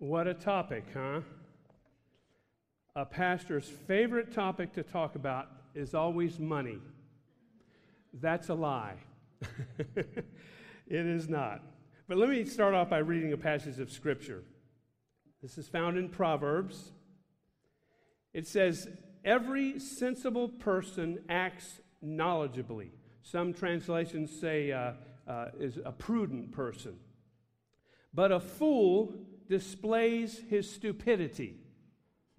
[0.00, 1.20] What a topic, huh?
[2.96, 6.78] A pastor's favorite topic to talk about is always money.
[8.14, 8.94] That's a lie.
[9.94, 10.24] it
[10.88, 11.60] is not.
[12.08, 14.42] But let me start off by reading a passage of Scripture.
[15.42, 16.92] This is found in Proverbs.
[18.32, 18.88] It says,
[19.22, 22.88] Every sensible person acts knowledgeably.
[23.22, 24.92] Some translations say uh,
[25.28, 26.96] uh, is a prudent person.
[28.14, 29.14] But a fool
[29.50, 31.56] displays his stupidity.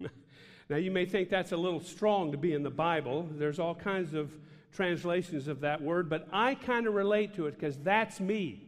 [0.68, 3.28] now, you may think that's a little strong to be in the Bible.
[3.32, 4.32] There's all kinds of
[4.72, 8.66] translations of that word, but I kind of relate to it because that's me.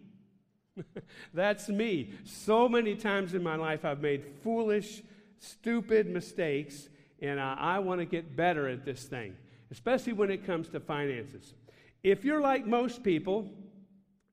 [1.34, 2.12] that's me.
[2.24, 5.02] So many times in my life, I've made foolish,
[5.38, 6.90] stupid mistakes,
[7.20, 9.37] and I, I want to get better at this thing,
[9.70, 11.54] especially when it comes to finances.
[12.02, 13.51] If you're like most people,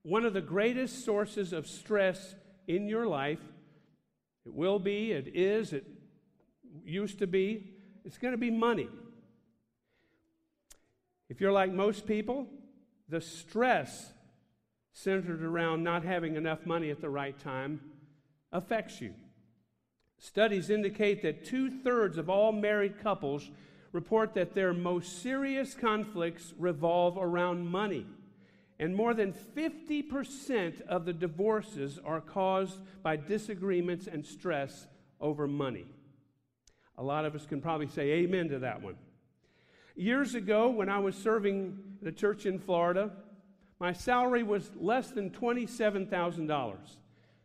[0.03, 2.35] one of the greatest sources of stress
[2.67, 3.39] in your life
[4.45, 5.85] it will be, it is, it
[6.83, 7.71] used to be.
[8.03, 8.89] It's going to be money.
[11.29, 12.47] If you're like most people,
[13.07, 14.11] the stress
[14.93, 17.79] centered around not having enough money at the right time
[18.51, 19.13] affects you.
[20.17, 23.49] Studies indicate that two thirds of all married couples
[23.91, 28.05] report that their most serious conflicts revolve around money
[28.81, 34.87] and more than 50% of the divorces are caused by disagreements and stress
[35.21, 35.85] over money.
[36.97, 38.95] A lot of us can probably say amen to that one.
[39.95, 43.11] Years ago, when I was serving the church in Florida,
[43.79, 46.75] my salary was less than $27,000.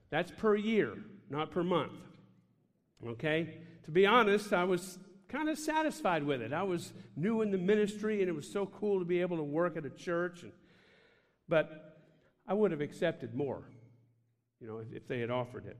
[0.08, 0.94] That's per year,
[1.28, 1.92] not per month.
[3.06, 3.58] Okay?
[3.84, 4.98] To be honest, I was
[5.28, 6.54] kind of satisfied with it.
[6.54, 9.42] I was new in the ministry, and it was so cool to be able to
[9.42, 10.52] work at a church and
[11.48, 11.86] but
[12.46, 13.62] I would have accepted more,
[14.60, 15.76] you know, if, they had offered it.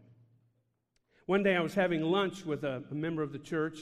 [1.27, 3.79] One day I was having lunch with a, a member of the church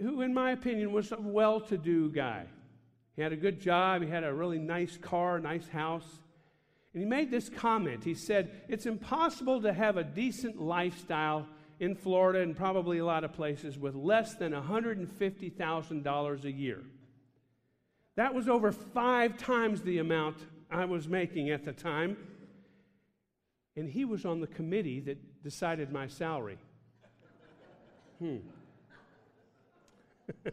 [0.00, 2.46] who, in my opinion, was a well to do guy.
[3.14, 6.06] He had a good job, he had a really nice car, nice house.
[6.94, 8.04] And he made this comment.
[8.04, 11.46] He said, It's impossible to have a decent lifestyle
[11.80, 16.80] in Florida and probably a lot of places with less than $150,000 a year.
[18.16, 20.36] That was over five times the amount
[20.72, 22.16] I was making at the time.
[23.76, 26.58] And he was on the committee that decided my salary.
[28.18, 28.36] Hmm.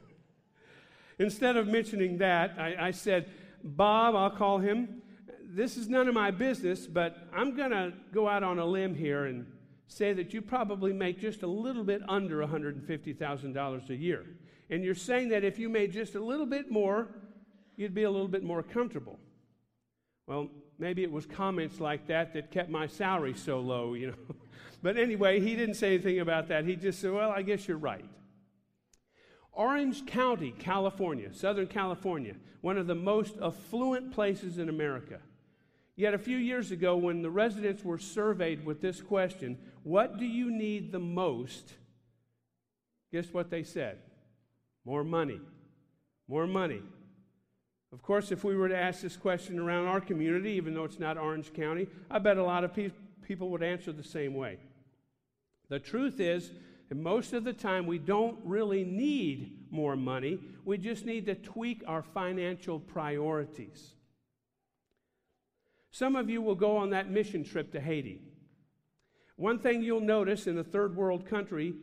[1.19, 3.30] Instead of mentioning that, I, I, said,
[3.63, 5.02] Bob, I'll call him.
[5.44, 8.96] This is none of my business, but I'm going to go out on a limb
[8.96, 9.46] here and
[9.88, 14.25] say that you probably make just a little bit under $150,000 a year.
[14.69, 17.09] And you're saying that if you made just a little bit more,
[17.75, 19.19] you'd be a little bit more comfortable.
[20.30, 20.48] Well,
[20.78, 24.36] maybe it was comments like that that kept my salary so low, you know.
[24.84, 26.66] but anyway, he didn't say anything about that.
[26.66, 28.06] He just said, Well, I guess you're right.
[29.52, 35.20] Orange County, California, Southern California, one of the most affluent places in America.
[35.96, 40.26] Yet a few years ago, when the residents were surveyed with this question, What do
[40.26, 41.74] you need the most?
[43.12, 43.98] Guess what they said?
[44.86, 45.42] More money.
[46.28, 46.84] More money.
[47.92, 51.00] Of course, if we were to ask this question around our community, even though it's
[51.00, 52.92] not Orange County, I bet a lot of pe-
[53.24, 54.58] people would answer the same way.
[55.70, 56.52] The truth is,
[56.94, 60.40] most of the time, we don't really need more money.
[60.66, 63.94] We just need to tweak our financial priorities.
[65.92, 68.22] Some of you will go on that mission trip to Haiti.
[69.36, 71.74] One thing you'll notice in a third world country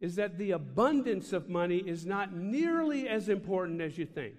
[0.00, 4.34] is that the abundance of money is not nearly as important as you think.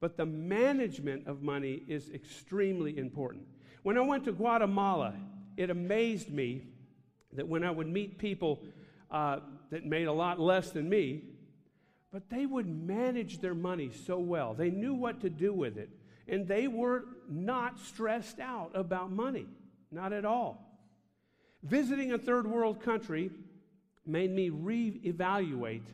[0.00, 3.44] But the management of money is extremely important.
[3.82, 5.14] When I went to Guatemala,
[5.56, 6.62] it amazed me
[7.32, 8.62] that when I would meet people
[9.10, 11.24] uh, that made a lot less than me,
[12.12, 14.54] but they would manage their money so well.
[14.54, 15.90] They knew what to do with it.
[16.26, 19.46] And they were not stressed out about money,
[19.90, 20.80] not at all.
[21.62, 23.30] Visiting a third world country
[24.06, 25.86] made me reevaluate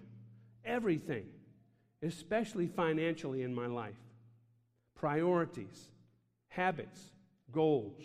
[0.65, 1.27] everything
[2.05, 3.97] especially financially in my life
[4.95, 5.89] priorities,
[6.49, 7.11] habits,
[7.53, 8.01] goals.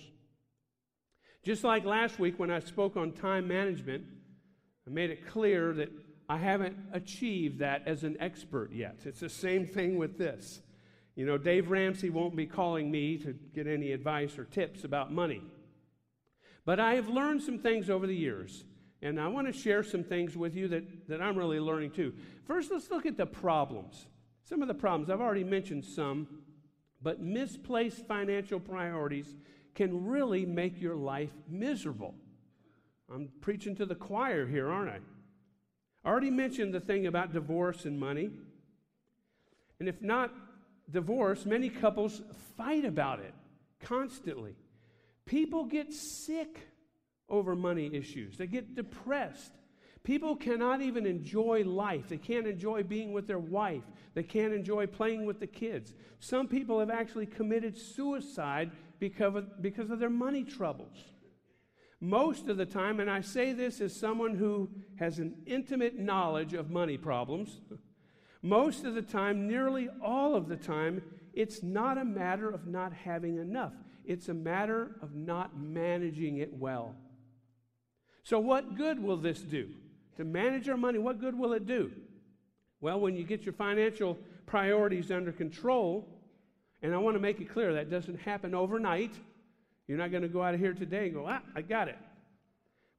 [1.43, 4.03] Just like last week when I spoke on time management,
[4.85, 5.89] I made it clear that
[6.27, 8.99] I haven't achieved that as an expert yet.
[9.05, 10.61] It's the same thing with this.
[11.15, 15.11] You know, Dave Ramsey won't be calling me to get any advice or tips about
[15.11, 15.41] money.
[16.65, 18.63] But I have learned some things over the years
[19.01, 22.13] and I want to share some things with you that, that I'm really learning too.
[22.45, 24.07] First, let's look at the problems.
[24.43, 26.27] Some of the problems, I've already mentioned some,
[27.01, 29.27] but misplaced financial priorities
[29.75, 32.15] can really make your life miserable.
[33.13, 34.99] I'm preaching to the choir here, aren't I?
[36.03, 38.29] I already mentioned the thing about divorce and money.
[39.79, 40.33] And if not
[40.91, 42.21] divorce, many couples
[42.57, 43.33] fight about it
[43.79, 44.55] constantly.
[45.25, 46.68] People get sick
[47.29, 49.53] over money issues, they get depressed.
[50.03, 52.07] People cannot even enjoy life.
[52.07, 53.83] They can't enjoy being with their wife.
[54.13, 55.93] They can't enjoy playing with the kids.
[56.19, 60.97] Some people have actually committed suicide because of, because of their money troubles.
[62.01, 66.53] Most of the time, and I say this as someone who has an intimate knowledge
[66.53, 67.59] of money problems,
[68.41, 71.01] most of the time, nearly all of the time,
[71.33, 73.73] it's not a matter of not having enough.
[74.05, 76.95] It's a matter of not managing it well.
[78.23, 79.69] So, what good will this do?
[80.17, 81.91] To manage our money, what good will it do?
[82.81, 86.07] Well, when you get your financial priorities under control,
[86.81, 89.13] and I want to make it clear that doesn't happen overnight.
[89.87, 91.97] You're not going to go out of here today and go, ah, I got it.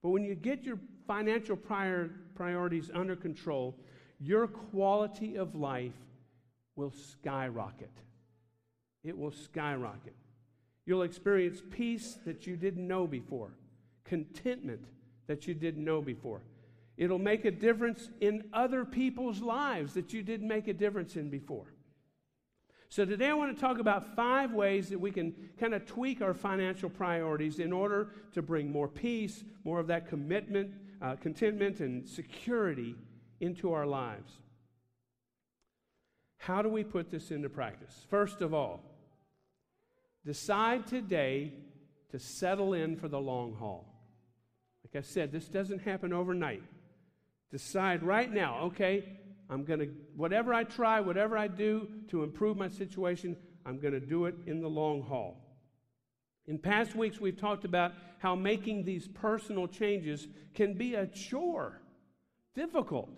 [0.02, 3.76] But when you get your financial prior, priorities under control,
[4.18, 5.94] your quality of life
[6.76, 7.90] will skyrocket.
[9.02, 10.14] It will skyrocket.
[10.84, 13.52] You'll experience peace that you didn't know before,
[14.04, 14.84] contentment
[15.30, 16.42] that you didn't know before.
[16.96, 21.30] It'll make a difference in other people's lives that you didn't make a difference in
[21.30, 21.72] before.
[22.88, 26.20] So, today I want to talk about five ways that we can kind of tweak
[26.20, 31.78] our financial priorities in order to bring more peace, more of that commitment, uh, contentment,
[31.78, 32.96] and security
[33.38, 34.32] into our lives.
[36.38, 38.04] How do we put this into practice?
[38.10, 38.82] First of all,
[40.26, 41.52] decide today
[42.10, 43.99] to settle in for the long haul.
[44.84, 46.62] Like I said, this doesn't happen overnight.
[47.50, 49.04] Decide right now, okay,
[49.48, 53.36] I'm going to, whatever I try, whatever I do to improve my situation,
[53.66, 55.36] I'm going to do it in the long haul.
[56.46, 61.80] In past weeks, we've talked about how making these personal changes can be a chore,
[62.54, 63.10] difficult,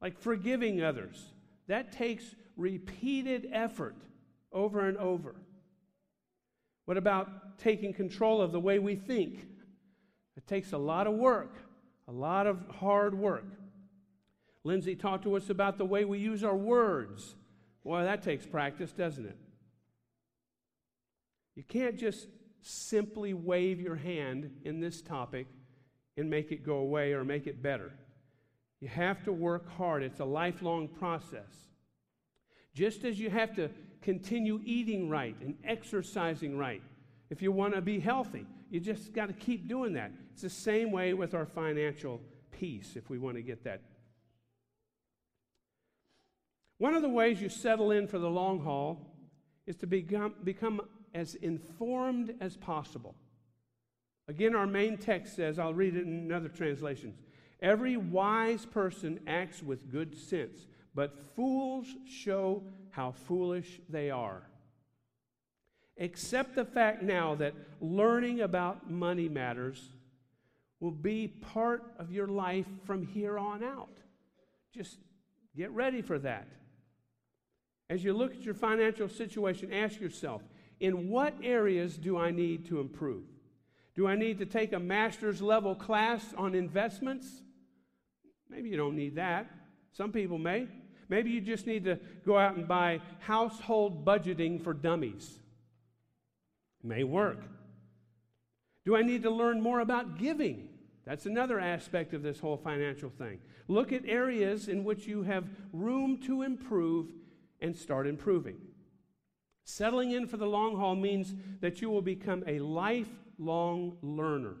[0.00, 1.32] like forgiving others.
[1.68, 3.96] That takes repeated effort
[4.52, 5.34] over and over.
[6.84, 9.46] What about taking control of the way we think?
[10.46, 11.56] Takes a lot of work,
[12.08, 13.46] a lot of hard work.
[14.64, 17.34] Lindsay talked to us about the way we use our words.
[17.84, 19.36] Boy, that takes practice, doesn't it?
[21.54, 22.26] You can't just
[22.60, 25.46] simply wave your hand in this topic
[26.16, 27.92] and make it go away or make it better.
[28.80, 30.02] You have to work hard.
[30.02, 31.68] It's a lifelong process.
[32.74, 33.70] Just as you have to
[34.02, 36.82] continue eating right and exercising right
[37.30, 40.12] if you want to be healthy, you just got to keep doing that.
[40.32, 42.20] It's the same way with our financial
[42.50, 43.80] peace if we want to get that
[46.78, 49.00] one of the ways you settle in for the long haul
[49.66, 50.80] is to become, become
[51.14, 53.14] as informed as possible.
[54.28, 57.16] Again, our main text says, I'll read it in other translations
[57.62, 64.42] every wise person acts with good sense, but fools show how foolish they are.
[65.98, 69.90] Accept the fact now that learning about money matters
[70.80, 73.98] will be part of your life from here on out.
[74.74, 74.98] Just
[75.56, 76.46] get ready for that.
[77.88, 80.42] As you look at your financial situation, ask yourself
[80.80, 83.24] in what areas do I need to improve?
[83.94, 87.26] Do I need to take a master's level class on investments?
[88.50, 89.50] Maybe you don't need that.
[89.92, 90.68] Some people may.
[91.08, 95.38] Maybe you just need to go out and buy household budgeting for dummies.
[96.86, 97.42] May work.
[98.84, 100.68] Do I need to learn more about giving?
[101.04, 103.40] That's another aspect of this whole financial thing.
[103.68, 107.12] Look at areas in which you have room to improve
[107.60, 108.56] and start improving.
[109.64, 114.54] Settling in for the long haul means that you will become a lifelong learner.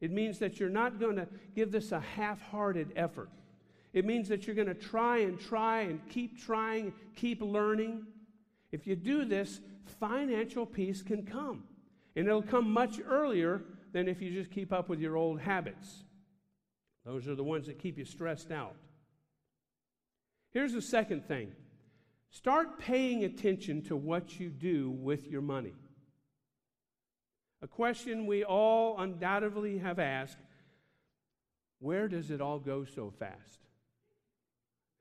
[0.00, 3.30] It means that you're not going to give this a half hearted effort.
[3.94, 8.04] It means that you're going to try and try and keep trying, keep learning.
[8.72, 11.64] If you do this, financial peace can come.
[12.14, 13.62] And it'll come much earlier
[13.92, 16.04] than if you just keep up with your old habits.
[17.04, 18.76] Those are the ones that keep you stressed out.
[20.52, 21.52] Here's the second thing
[22.30, 25.74] Start paying attention to what you do with your money.
[27.62, 30.38] A question we all undoubtedly have asked
[31.78, 33.65] where does it all go so fast?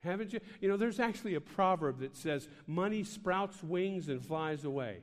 [0.05, 0.39] Haven't you?
[0.61, 4.99] You know, there's actually a proverb that says, money sprouts wings and flies away.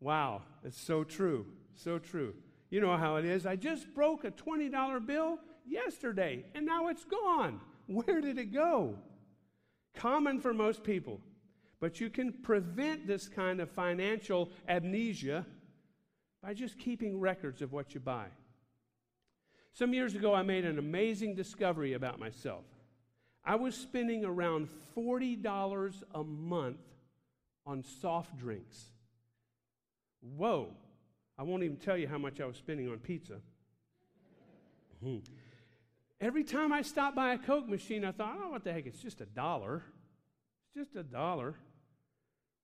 [0.00, 1.46] Wow, it's so true.
[1.74, 2.34] So true.
[2.70, 3.46] You know how it is.
[3.46, 7.60] I just broke a $20 bill yesterday and now it's gone.
[7.86, 8.96] Where did it go?
[9.94, 11.20] common for most people.
[11.80, 15.44] But you can prevent this kind of financial amnesia
[16.42, 18.26] by just keeping records of what you buy.
[19.72, 22.64] Some years ago, I made an amazing discovery about myself.
[23.44, 26.78] I was spending around $40 a month
[27.66, 28.84] on soft drinks.
[30.20, 30.68] Whoa.
[31.38, 33.40] I won't even tell you how much I was spending on pizza.
[35.02, 35.18] Hmm.
[36.20, 39.02] Every time I stopped by a Coke machine, I thought, oh, what the heck, it's
[39.02, 39.82] just a dollar.
[40.66, 41.56] It's just a dollar.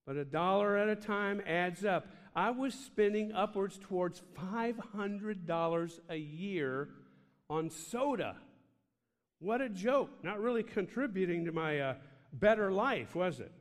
[0.06, 2.06] But a dollar at a time adds up.
[2.37, 6.88] I was spending upwards towards $500 a year
[7.50, 8.37] on soda.
[9.40, 10.11] What a joke.
[10.23, 11.95] Not really contributing to my uh,
[12.33, 13.52] better life, was it?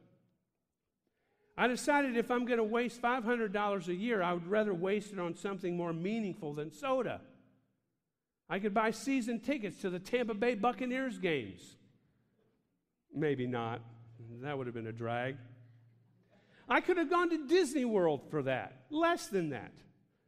[1.58, 5.20] I decided if I'm going to waste $500 a year, I would rather waste it
[5.20, 7.22] on something more meaningful than soda.
[8.50, 11.62] I could buy season tickets to the Tampa Bay Buccaneers games.
[13.14, 13.82] Maybe not.
[14.42, 15.38] That would have been a drag.
[16.70, 18.86] I could have gone to Disney World for that.
[18.90, 19.72] Less than that.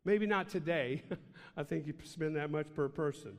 [0.05, 1.03] Maybe not today.
[1.57, 3.37] I think you spend that much per person.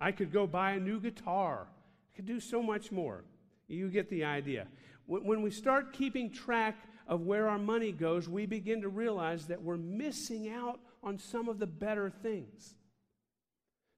[0.00, 1.66] I could go buy a new guitar.
[2.12, 3.24] I could do so much more.
[3.66, 4.66] You get the idea.
[5.06, 6.76] When we start keeping track
[7.06, 11.48] of where our money goes, we begin to realize that we're missing out on some
[11.48, 12.74] of the better things.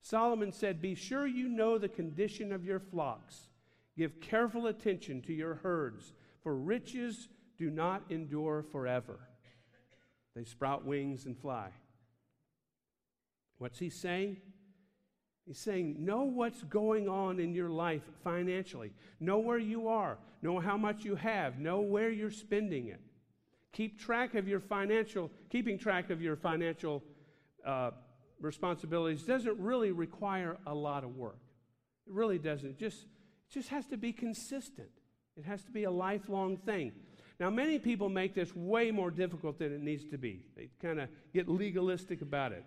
[0.02, 3.48] Solomon said, Be sure you know the condition of your flocks.
[3.96, 7.28] Give careful attention to your herds, for riches
[7.58, 9.18] do not endure forever.
[10.34, 11.70] They sprout wings and fly.
[13.58, 14.38] What's he saying?
[15.50, 18.92] He's saying, know what's going on in your life financially.
[19.18, 20.16] Know where you are.
[20.42, 21.58] Know how much you have.
[21.58, 23.00] Know where you're spending it.
[23.72, 27.02] Keep track of your financial, keeping track of your financial
[27.66, 27.90] uh,
[28.40, 31.40] responsibilities doesn't really require a lot of work.
[32.06, 32.70] It really doesn't.
[32.70, 34.90] It just, it just has to be consistent.
[35.36, 36.92] It has to be a lifelong thing.
[37.40, 40.44] Now, many people make this way more difficult than it needs to be.
[40.56, 42.64] They kind of get legalistic about it.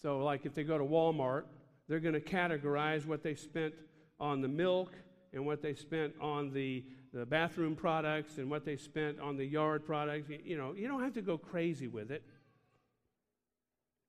[0.00, 1.44] So, like if they go to Walmart,
[1.88, 3.74] they're going to categorize what they spent
[4.20, 4.92] on the milk
[5.32, 9.44] and what they spent on the, the bathroom products and what they spent on the
[9.44, 10.28] yard products.
[10.28, 12.22] You, you know, you don't have to go crazy with it,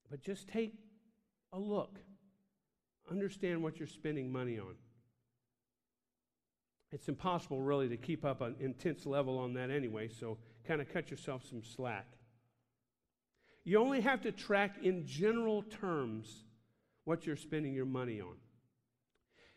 [0.09, 0.73] but just take
[1.53, 1.97] a look.
[3.09, 4.75] Understand what you're spending money on.
[6.91, 10.91] It's impossible, really, to keep up an intense level on that anyway, so kind of
[10.91, 12.07] cut yourself some slack.
[13.63, 16.43] You only have to track in general terms
[17.03, 18.35] what you're spending your money on.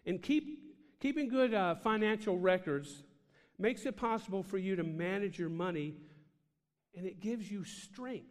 [0.06, 0.59] And keep,
[1.00, 3.04] keeping good uh, financial records
[3.59, 5.94] makes it possible for you to manage your money,
[6.97, 8.26] and it gives you strength.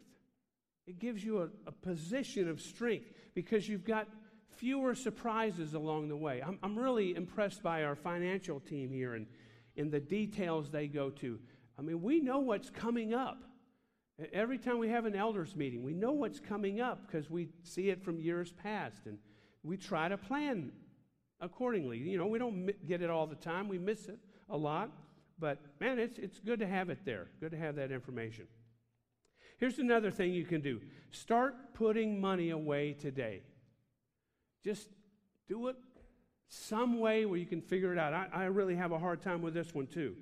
[0.87, 4.07] It gives you a, a position of strength because you've got
[4.57, 6.41] fewer surprises along the way.
[6.45, 9.25] I'm, I'm really impressed by our financial team here and
[9.75, 11.39] in the details they go to.
[11.79, 13.43] I mean, we know what's coming up.
[14.33, 17.89] Every time we have an elders meeting, we know what's coming up because we see
[17.89, 19.17] it from years past and
[19.63, 20.71] we try to plan
[21.39, 21.97] accordingly.
[21.97, 24.91] You know, we don't get it all the time, we miss it a lot,
[25.39, 27.27] but man, it's, it's good to have it there.
[27.39, 28.45] Good to have that information.
[29.57, 33.41] Here's another thing you can do start putting money away today.
[34.63, 34.89] Just
[35.47, 35.75] do it
[36.47, 38.13] some way where you can figure it out.
[38.13, 40.15] I, I really have a hard time with this one, too.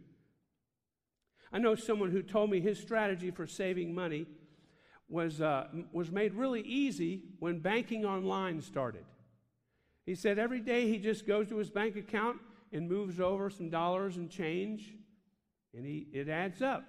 [1.51, 4.27] I know someone who told me his strategy for saving money
[5.07, 9.03] was, uh, was made really easy when banking online started.
[10.05, 12.37] He said every day he just goes to his bank account
[12.71, 14.93] and moves over some dollars and change,
[15.73, 16.85] and he, it adds up.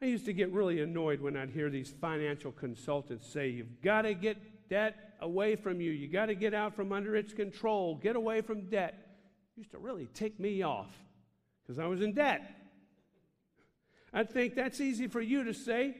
[0.00, 4.02] I used to get really annoyed when I'd hear these financial consultants say, You've got
[4.02, 5.90] to get debt away from you.
[5.90, 7.96] You got to get out from under its control.
[7.96, 8.94] Get away from debt.
[9.56, 10.90] It used to really tick me off
[11.62, 12.42] because I was in debt.
[14.12, 15.96] I think that's easy for you to say.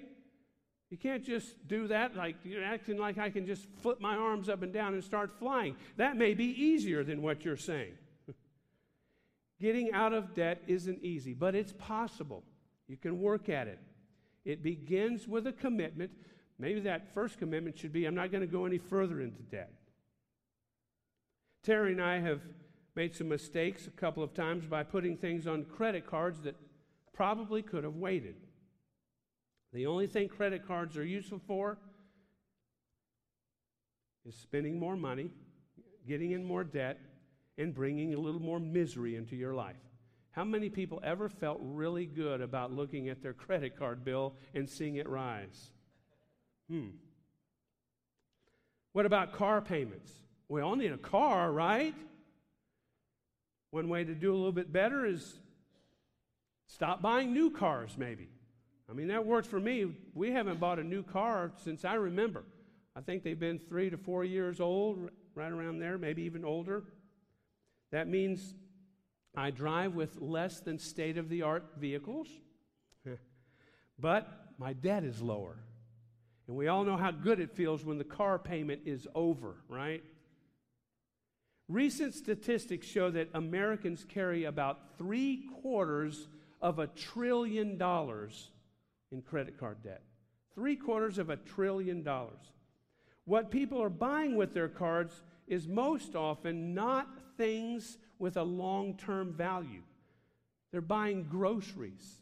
[0.90, 4.48] You can't just do that like you're acting like I can just flip my arms
[4.48, 5.74] up and down and start flying.
[5.96, 7.94] That may be easier than what you're saying.
[9.60, 12.44] Getting out of debt isn't easy, but it's possible.
[12.86, 13.80] You can work at it.
[14.44, 16.12] It begins with a commitment.
[16.58, 19.72] Maybe that first commitment should be I'm not going to go any further into debt.
[21.64, 22.42] Terry and I have
[22.94, 26.54] made some mistakes a couple of times by putting things on credit cards that
[27.12, 28.36] probably could have waited.
[29.76, 31.76] The only thing credit cards are useful for
[34.24, 35.28] is spending more money,
[36.08, 36.98] getting in more debt,
[37.58, 39.76] and bringing a little more misery into your life.
[40.30, 44.66] How many people ever felt really good about looking at their credit card bill and
[44.66, 45.72] seeing it rise?
[46.70, 46.88] Hmm.
[48.94, 50.10] What about car payments?
[50.48, 51.94] We all need a car, right?
[53.72, 55.38] One way to do a little bit better is
[56.66, 58.30] stop buying new cars, maybe.
[58.88, 59.92] I mean, that worked for me.
[60.14, 62.44] We haven't bought a new car since I remember.
[62.94, 66.84] I think they've been three to four years old, right around there, maybe even older.
[67.90, 68.54] That means
[69.36, 72.28] I drive with less than state of the art vehicles,
[73.98, 75.56] but my debt is lower.
[76.46, 80.02] And we all know how good it feels when the car payment is over, right?
[81.68, 86.28] Recent statistics show that Americans carry about three quarters
[86.62, 88.50] of a trillion dollars
[89.12, 90.02] in credit card debt.
[90.54, 92.52] Three quarters of a trillion dollars.
[93.24, 98.96] What people are buying with their cards is most often not things with a long
[98.96, 99.82] term value.
[100.72, 102.20] They're buying groceries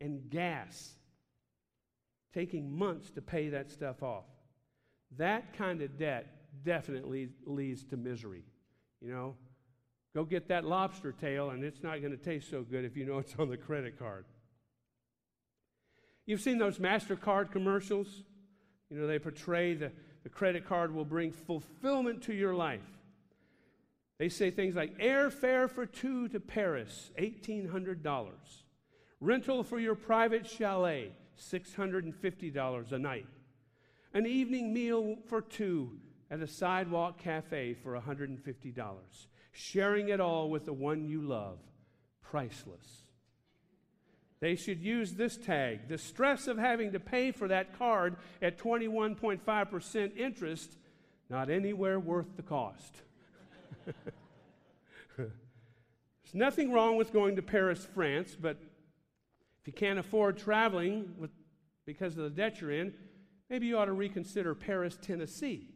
[0.00, 0.94] and gas,
[2.34, 4.24] taking months to pay that stuff off.
[5.16, 6.26] That kind of debt
[6.64, 8.44] definitely leads to misery.
[9.00, 9.34] You know,
[10.14, 13.04] go get that lobster tail, and it's not going to taste so good if you
[13.04, 14.24] know it's on the credit card.
[16.26, 18.22] You've seen those MasterCard commercials?
[18.90, 19.90] You know, they portray the,
[20.22, 22.80] the credit card will bring fulfillment to your life.
[24.18, 28.28] They say things like airfare for two to Paris, $1,800.
[29.20, 33.26] Rental for your private chalet, $650 a night.
[34.14, 35.98] An evening meal for two
[36.30, 38.98] at a sidewalk cafe for $150.
[39.52, 41.58] Sharing it all with the one you love,
[42.22, 43.01] priceless.
[44.42, 45.86] They should use this tag.
[45.86, 50.76] The stress of having to pay for that card at 21.5% interest,
[51.30, 53.02] not anywhere worth the cost.
[55.16, 55.30] There's
[56.34, 58.56] nothing wrong with going to Paris, France, but
[59.60, 61.30] if you can't afford traveling with,
[61.86, 62.94] because of the debt you're in,
[63.48, 65.68] maybe you ought to reconsider Paris, Tennessee.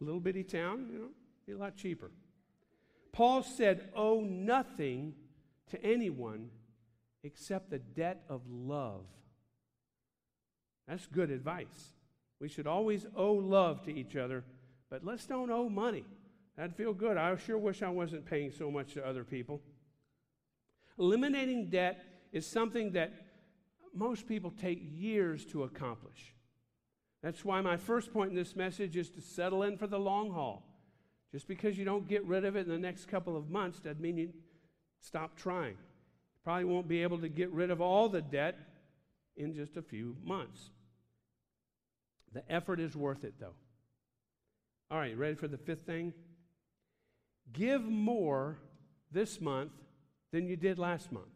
[0.00, 1.08] A little bitty town, you know,
[1.44, 2.12] be a lot cheaper.
[3.10, 5.14] Paul said, Owe nothing
[5.70, 6.50] to anyone
[7.24, 9.06] except the debt of love.
[10.86, 11.94] That's good advice.
[12.38, 14.44] We should always owe love to each other,
[14.90, 16.04] but let's don't owe money.
[16.56, 17.16] That'd feel good.
[17.16, 19.60] I sure wish I wasn't paying so much to other people.
[20.98, 23.12] Eliminating debt is something that
[23.94, 26.34] most people take years to accomplish.
[27.22, 30.30] That's why my first point in this message is to settle in for the long
[30.30, 30.62] haul.
[31.32, 34.00] Just because you don't get rid of it in the next couple of months doesn't
[34.00, 34.28] mean you
[35.00, 35.76] stop trying.
[36.44, 38.56] Probably won't be able to get rid of all the debt
[39.36, 40.70] in just a few months.
[42.32, 43.54] The effort is worth it, though.
[44.90, 46.12] All right, ready for the fifth thing?
[47.52, 48.58] Give more
[49.10, 49.72] this month
[50.32, 51.26] than you did last month.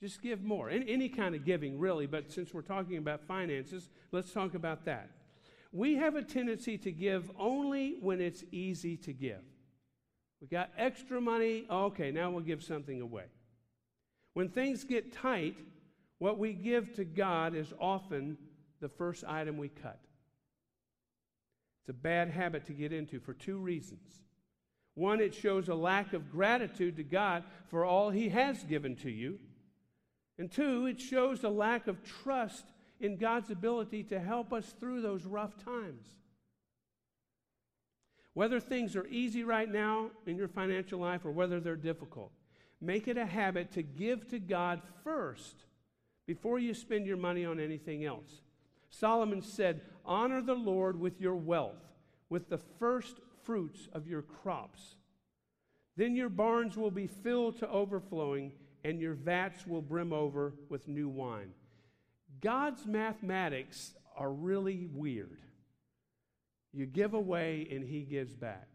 [0.00, 0.68] Just give more.
[0.68, 4.84] Any, any kind of giving, really, but since we're talking about finances, let's talk about
[4.84, 5.10] that.
[5.72, 9.42] We have a tendency to give only when it's easy to give.
[10.40, 13.24] We got extra money, okay, now we'll give something away.
[14.34, 15.56] When things get tight,
[16.18, 18.36] what we give to God is often
[18.80, 20.00] the first item we cut.
[21.82, 24.20] It's a bad habit to get into for two reasons.
[24.94, 29.10] One, it shows a lack of gratitude to God for all He has given to
[29.10, 29.38] you.
[30.38, 32.64] And two, it shows a lack of trust
[33.00, 36.06] in God's ability to help us through those rough times.
[38.34, 42.32] Whether things are easy right now in your financial life or whether they're difficult,
[42.80, 45.64] make it a habit to give to God first
[46.26, 48.42] before you spend your money on anything else.
[48.90, 51.82] Solomon said, Honor the Lord with your wealth,
[52.28, 54.96] with the first fruits of your crops.
[55.96, 58.52] Then your barns will be filled to overflowing,
[58.84, 61.52] and your vats will brim over with new wine.
[62.40, 65.40] God's mathematics are really weird.
[66.72, 68.68] You give away, and He gives back.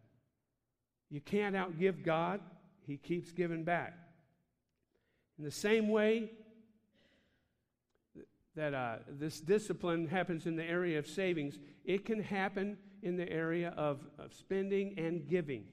[1.10, 2.42] You can't outgive God,
[2.86, 3.98] He keeps giving back.
[5.38, 6.30] In the same way,
[8.56, 13.30] that uh, this discipline happens in the area of savings, it can happen in the
[13.30, 15.66] area of, of spending and giving.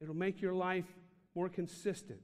[0.00, 0.84] It'll make your life
[1.34, 2.20] more consistent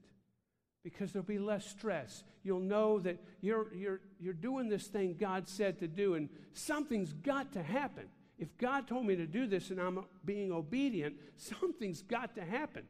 [0.82, 2.24] because there'll be less stress.
[2.42, 7.12] You'll know that you're, you're, you're doing this thing God said to do, and something's
[7.12, 8.06] got to happen.
[8.40, 12.85] If God told me to do this and I'm being obedient, something's got to happen.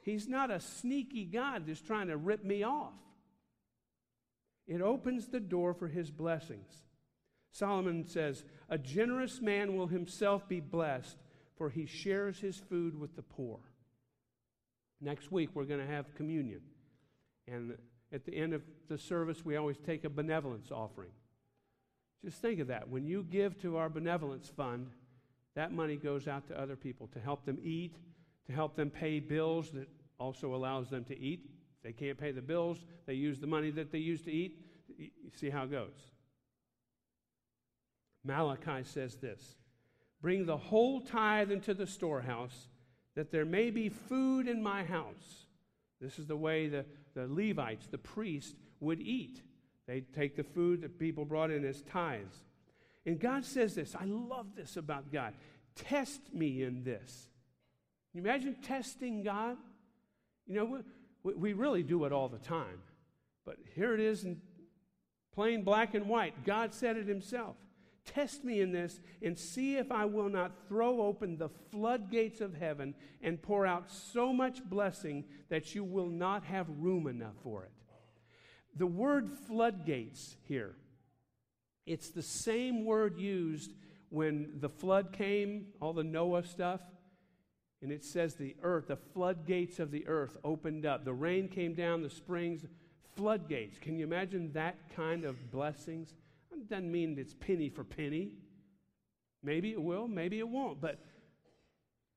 [0.00, 2.94] He's not a sneaky God that's trying to rip me off.
[4.66, 6.72] It opens the door for his blessings.
[7.52, 11.18] Solomon says, A generous man will himself be blessed,
[11.58, 13.58] for he shares his food with the poor.
[15.00, 16.62] Next week, we're going to have communion.
[17.46, 17.76] And
[18.12, 21.10] at the end of the service, we always take a benevolence offering.
[22.24, 22.88] Just think of that.
[22.88, 24.88] When you give to our benevolence fund,
[25.54, 27.96] that money goes out to other people to help them eat,
[28.46, 31.48] to help them pay bills that also allows them to eat.
[31.76, 34.58] If they can't pay the bills, they use the money that they use to eat.
[34.98, 35.94] You see how it goes.
[38.24, 39.56] Malachi says this
[40.20, 42.68] Bring the whole tithe into the storehouse,
[43.14, 45.46] that there may be food in my house.
[46.00, 49.40] This is the way the, the Levites, the priests, would eat.
[49.86, 52.36] They'd take the food that people brought in as tithes.
[53.04, 55.34] And God says this I love this about God.
[55.76, 57.28] Test me in this.
[58.10, 59.56] Can you imagine testing God?
[60.46, 60.82] You know,
[61.22, 62.80] we, we really do it all the time.
[63.44, 64.40] But here it is in
[65.34, 66.44] plain black and white.
[66.44, 67.56] God said it himself.
[68.06, 72.54] Test me in this and see if I will not throw open the floodgates of
[72.54, 77.64] heaven and pour out so much blessing that you will not have room enough for
[77.64, 77.72] it.
[78.76, 80.76] The word floodgates here,
[81.86, 83.72] it's the same word used
[84.10, 86.80] when the flood came, all the Noah stuff.
[87.82, 91.04] And it says the earth, the floodgates of the earth opened up.
[91.04, 92.64] The rain came down, the springs,
[93.16, 93.78] floodgates.
[93.78, 96.14] Can you imagine that kind of blessings?
[96.52, 98.30] It doesn't mean it's penny for penny.
[99.42, 100.80] Maybe it will, maybe it won't.
[100.80, 100.98] But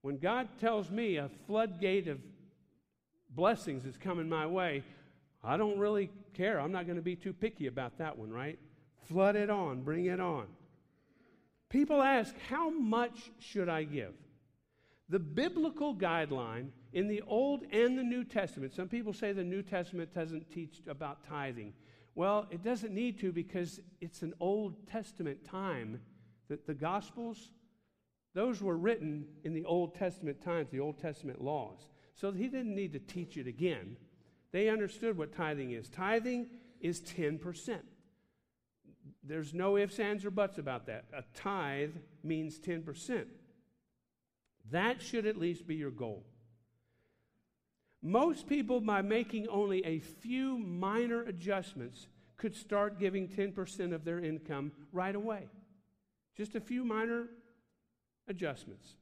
[0.02, 2.20] when God tells me a floodgate of
[3.30, 4.84] blessings is coming my way,
[5.44, 6.60] I don't really care.
[6.60, 8.60] I'm not going to be too picky about that one, right?
[9.08, 10.48] Flood it on, bring it on.
[11.70, 14.14] People ask, How much should I give?
[15.08, 19.64] The biblical guideline in the Old and the New Testament, some people say the New
[19.64, 21.74] Testament doesn't teach about tithing.
[22.16, 26.02] Well, it doesn't need to because it's an Old Testament time
[26.50, 27.52] that the Gospels,
[28.34, 31.80] those were written in the Old Testament times, the Old Testament laws.
[32.16, 33.96] So he didn't need to teach it again.
[34.52, 35.90] They understood what tithing is.
[35.90, 36.48] Tithing
[36.82, 37.80] is 10%.
[39.24, 41.06] There's no ifs, ands, or buts about that.
[41.14, 43.26] A tithe means 10%.
[44.72, 46.26] That should at least be your goal.
[48.02, 52.08] Most people, by making only a few minor adjustments,
[52.38, 55.48] could start giving 10% of their income right away.
[56.38, 57.28] Just a few minor
[58.28, 58.96] adjustments.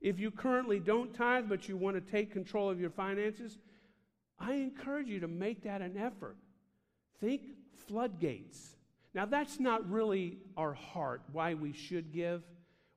[0.00, 3.58] If you currently don't tithe, but you want to take control of your finances,
[4.42, 6.36] I encourage you to make that an effort.
[7.20, 7.42] Think
[7.86, 8.76] floodgates.
[9.14, 12.42] Now, that's not really our heart, why we should give.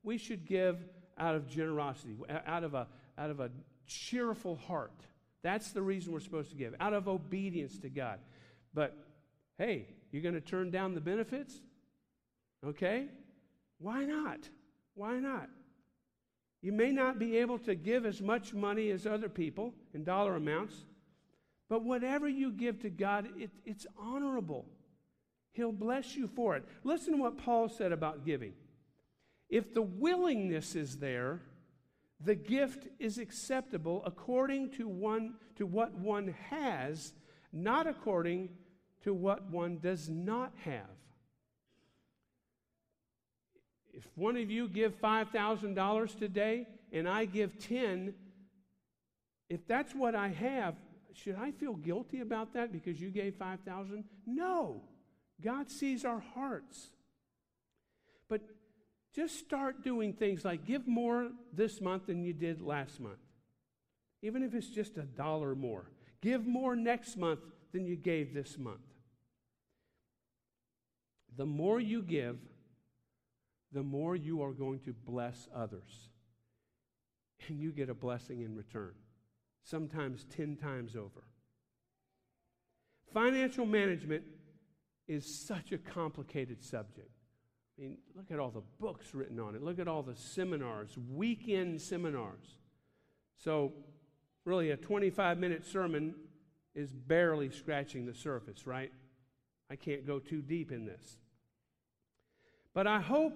[0.03, 0.79] We should give
[1.17, 2.15] out of generosity,
[2.47, 3.51] out of a, out of a
[3.85, 5.05] cheerful heart.
[5.43, 8.19] That's the reason we're supposed to give, out of obedience to God.
[8.73, 8.97] But
[9.59, 11.61] hey, you're going to turn down the benefits?
[12.65, 13.05] Okay?
[13.77, 14.39] Why not?
[14.95, 15.49] Why not?
[16.61, 20.35] You may not be able to give as much money as other people in dollar
[20.35, 20.73] amounts,
[21.69, 24.65] but whatever you give to God, it, it's honorable.
[25.53, 26.65] He'll bless you for it.
[26.83, 28.53] Listen to what Paul said about giving.
[29.49, 31.41] If the willingness is there,
[32.23, 37.13] the gift is acceptable according to one to what one has,
[37.53, 38.49] not according
[39.03, 40.89] to what one does not have.
[43.93, 48.13] If one of you give $5,000 today and I give 10,
[49.49, 50.75] if that's what I have,
[51.15, 54.03] should I feel guilty about that because you gave 5,000?
[54.25, 54.81] No.
[55.41, 56.89] God sees our hearts.
[58.29, 58.41] But
[59.13, 63.19] just start doing things like give more this month than you did last month.
[64.21, 65.89] Even if it's just a dollar more.
[66.21, 67.39] Give more next month
[67.71, 68.79] than you gave this month.
[71.37, 72.37] The more you give,
[73.71, 76.09] the more you are going to bless others.
[77.47, 78.93] And you get a blessing in return,
[79.65, 81.27] sometimes 10 times over.
[83.13, 84.23] Financial management
[85.07, 87.09] is such a complicated subject.
[87.77, 89.61] I mean, look at all the books written on it.
[89.61, 92.57] Look at all the seminars, weekend seminars.
[93.37, 93.73] So,
[94.45, 96.15] really, a 25 minute sermon
[96.73, 98.91] is barely scratching the surface, right?
[99.69, 101.17] I can't go too deep in this.
[102.73, 103.33] But I hope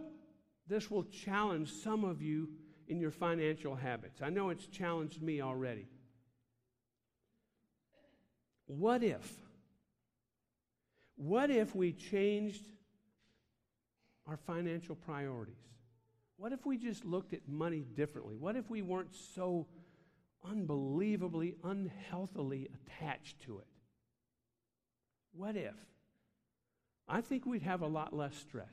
[0.67, 2.49] this will challenge some of you
[2.87, 4.21] in your financial habits.
[4.21, 5.87] I know it's challenged me already.
[8.69, 9.27] What if?
[11.15, 12.61] What if we changed
[14.27, 15.55] our financial priorities?
[16.37, 18.35] What if we just looked at money differently?
[18.35, 19.65] What if we weren't so
[20.47, 23.65] unbelievably, unhealthily attached to it?
[25.33, 25.73] What if?
[27.07, 28.67] I think we'd have a lot less stress.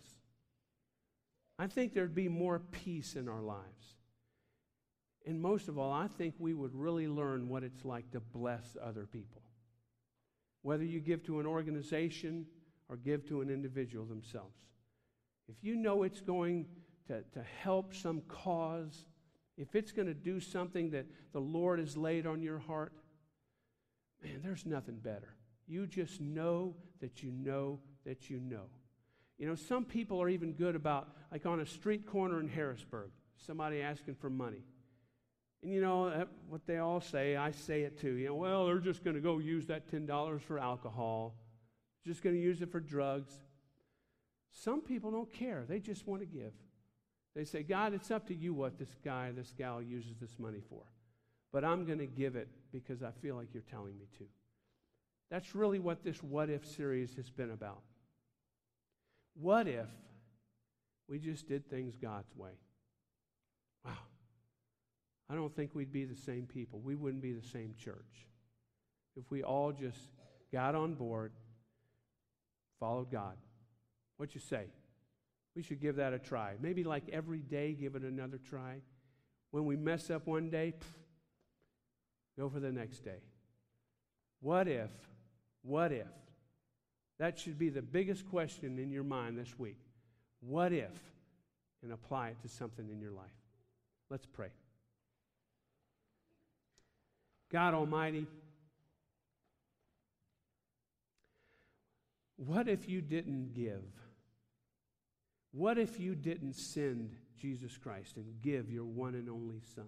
[1.59, 3.95] I think there'd be more peace in our lives.
[5.25, 8.77] And most of all, I think we would really learn what it's like to bless
[8.81, 9.41] other people.
[10.63, 12.47] Whether you give to an organization
[12.89, 14.57] or give to an individual themselves.
[15.49, 16.67] If you know it's going
[17.09, 19.07] to, to help some cause,
[19.57, 22.93] if it's going to do something that the Lord has laid on your heart,
[24.23, 25.35] man, there's nothing better.
[25.67, 28.67] You just know that you know that you know.
[29.39, 33.11] You know, some people are even good about, like on a street corner in Harrisburg,
[33.47, 34.65] somebody asking for money.
[35.63, 38.15] And you know, what they all say, I say it too.
[38.15, 41.35] You know, well, they're just going to go use that $10 for alcohol,
[42.05, 43.33] just going to use it for drugs.
[44.53, 46.53] Some people don't care, they just want to give.
[47.35, 50.63] They say, God, it's up to you what this guy, this gal uses this money
[50.71, 50.83] for.
[51.53, 54.25] But I'm going to give it because I feel like you're telling me to.
[55.31, 57.83] That's really what this What If series has been about.
[59.35, 59.89] What if
[61.09, 62.53] we just did things God's way?
[63.85, 63.93] Wow.
[65.29, 66.81] I don't think we'd be the same people.
[66.81, 68.27] We wouldn't be the same church.
[69.17, 69.99] If we all just
[70.53, 71.33] got on board,
[72.79, 73.37] followed God.
[74.19, 74.67] What you say?
[75.55, 76.55] We should give that a try.
[76.61, 78.83] Maybe like every day, give it another try.
[79.51, 80.85] When we mess up one day, pff,
[82.39, 83.23] go for the next day.
[84.41, 84.91] What if?
[85.63, 86.07] What if?
[87.19, 89.79] That should be the biggest question in your mind this week.
[90.41, 90.93] What if?
[91.83, 93.27] And apply it to something in your life.
[94.11, 94.51] Let's pray.
[97.51, 98.27] God Almighty,
[102.37, 103.85] what if you didn't give?
[105.53, 109.87] What if you didn't send Jesus Christ and give your one and only Son?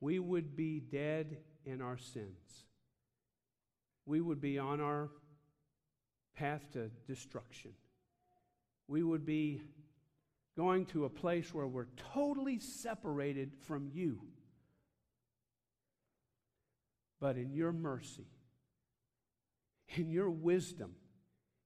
[0.00, 2.64] We would be dead in our sins.
[4.06, 5.10] We would be on our
[6.34, 7.72] path to destruction.
[8.86, 9.60] We would be
[10.56, 14.20] going to a place where we're totally separated from you.
[17.20, 18.26] But in your mercy,
[19.96, 20.94] in your wisdom,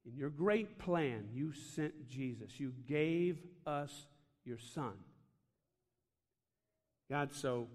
[0.04, 2.58] in your great plan, you sent Jesus.
[2.58, 4.06] You gave us
[4.44, 4.94] your Son.
[7.10, 7.68] God, so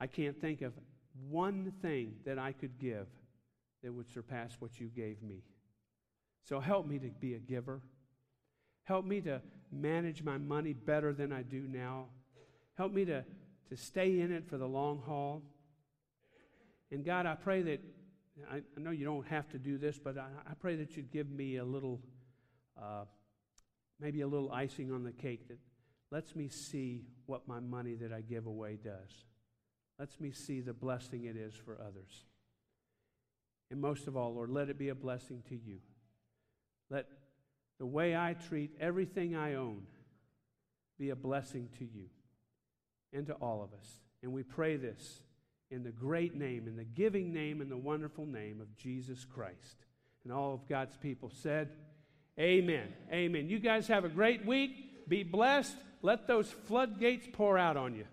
[0.00, 0.72] I can't think of
[1.28, 3.06] one thing that I could give
[3.82, 5.42] that would surpass what you gave me.
[6.48, 7.80] So help me to be a giver.
[8.84, 12.06] Help me to manage my money better than I do now.
[12.76, 13.24] Help me to,
[13.68, 15.42] to stay in it for the long haul.
[16.90, 17.80] And God, I pray that,
[18.50, 21.10] I, I know you don't have to do this, but I, I pray that you'd
[21.10, 22.00] give me a little,
[22.80, 23.04] uh,
[24.00, 25.58] maybe a little icing on the cake that
[26.10, 29.26] lets me see what my money that I give away does.
[29.98, 32.24] Lets me see the blessing it is for others.
[33.70, 35.80] And most of all, Lord, let it be a blessing to you.
[36.88, 37.06] Let
[37.78, 39.82] the way I treat everything I own
[40.98, 42.06] be a blessing to you
[43.12, 44.00] and to all of us.
[44.22, 45.22] And we pray this
[45.70, 49.84] in the great name, in the giving name, in the wonderful name of Jesus Christ.
[50.24, 51.70] And all of God's people said,
[52.38, 52.88] Amen.
[53.12, 53.48] Amen.
[53.48, 55.08] You guys have a great week.
[55.08, 55.74] Be blessed.
[56.02, 58.04] Let those floodgates pour out on you.